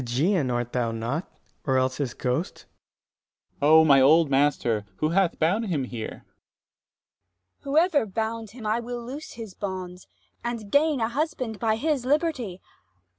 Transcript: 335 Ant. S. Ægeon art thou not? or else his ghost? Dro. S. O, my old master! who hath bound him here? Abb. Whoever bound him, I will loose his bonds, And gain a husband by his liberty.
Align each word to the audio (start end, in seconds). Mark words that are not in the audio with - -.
335 0.03 0.03
Ant. 0.03 0.33
S. 0.33 0.43
Ægeon 0.43 0.55
art 0.63 0.73
thou 0.73 0.91
not? 0.91 1.31
or 1.67 1.77
else 1.77 1.97
his 1.97 2.15
ghost? 2.15 2.65
Dro. 3.59 3.81
S. 3.81 3.83
O, 3.83 3.85
my 3.85 4.01
old 4.01 4.31
master! 4.31 4.83
who 4.95 5.09
hath 5.09 5.37
bound 5.37 5.67
him 5.67 5.83
here? 5.83 6.23
Abb. 6.25 7.63
Whoever 7.65 8.07
bound 8.07 8.49
him, 8.49 8.65
I 8.65 8.79
will 8.79 9.05
loose 9.05 9.33
his 9.33 9.53
bonds, 9.53 10.07
And 10.43 10.71
gain 10.71 11.01
a 11.01 11.07
husband 11.09 11.59
by 11.59 11.75
his 11.75 12.03
liberty. 12.03 12.63